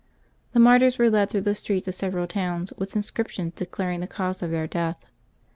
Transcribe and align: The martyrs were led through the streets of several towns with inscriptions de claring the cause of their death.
The 0.53 0.59
martyrs 0.59 0.97
were 0.97 1.11
led 1.11 1.29
through 1.29 1.41
the 1.41 1.53
streets 1.53 1.87
of 1.87 1.93
several 1.93 2.25
towns 2.25 2.73
with 2.75 2.95
inscriptions 2.95 3.53
de 3.53 3.67
claring 3.67 3.99
the 3.99 4.07
cause 4.07 4.41
of 4.41 4.49
their 4.49 4.65
death. 4.65 5.05